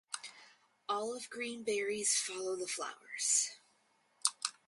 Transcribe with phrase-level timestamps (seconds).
[0.89, 3.51] Olive green berries follow the flowers.